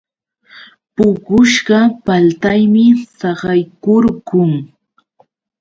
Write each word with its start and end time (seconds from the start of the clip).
Puqushqa 0.95 1.79
paltaymi 2.05 2.85
saqaykurqun. 3.19 4.51